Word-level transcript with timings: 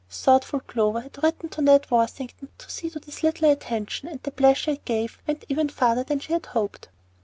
Thoughtful 0.09 0.61
Clover 0.61 1.01
had 1.01 1.21
written 1.21 1.49
to 1.49 1.61
Ned 1.61 1.85
Worthington 1.91 2.49
to 2.57 2.69
see 2.71 2.89
to 2.89 2.99
this 2.99 3.21
little 3.21 3.51
attention, 3.51 4.07
and 4.07 4.19
the 4.23 4.31
pleasure 4.31 4.71
it 4.71 4.83
gave 4.83 5.19
went 5.27 5.45
even 5.47 5.69
farther 5.69 6.03
than 6.03 6.19
she 6.19 6.33
had 6.33 6.47
hoped. 6.47 6.89